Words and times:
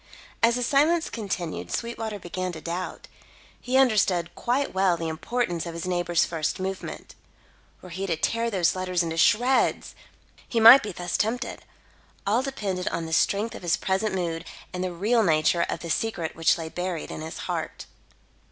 As 0.41 0.55
the 0.55 0.63
silence 0.63 1.11
continued, 1.11 1.69
Sweetwater 1.71 2.17
began 2.17 2.51
to 2.53 2.59
doubt. 2.59 3.07
He 3.61 3.77
understood 3.77 4.33
quite 4.33 4.73
well 4.73 4.97
the 4.97 5.07
importance 5.07 5.67
of 5.67 5.75
his 5.75 5.85
neighbour's 5.85 6.25
first 6.25 6.59
movement. 6.59 7.13
Were 7.83 7.91
he 7.91 8.07
to 8.07 8.15
tear 8.15 8.49
those 8.49 8.75
letters 8.75 9.03
into 9.03 9.15
shreds! 9.17 9.93
He 10.49 10.59
might 10.59 10.81
be 10.81 10.91
thus 10.91 11.17
tempted. 11.17 11.65
All 12.25 12.41
depended 12.41 12.87
on 12.87 13.05
the 13.05 13.13
strength 13.13 13.53
of 13.53 13.61
his 13.61 13.77
present 13.77 14.15
mood 14.15 14.45
and 14.73 14.83
the 14.83 14.91
real 14.91 15.21
nature 15.21 15.67
of 15.69 15.81
the 15.81 15.89
secret 15.91 16.35
which 16.35 16.57
lay 16.57 16.67
buried 16.69 17.11
in 17.11 17.21
his 17.21 17.37
heart. 17.37 17.85